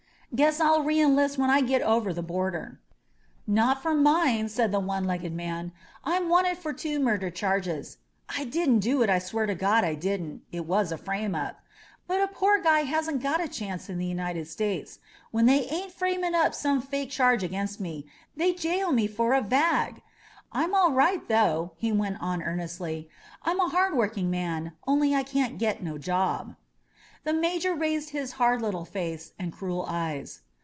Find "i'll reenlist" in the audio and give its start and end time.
0.61-1.37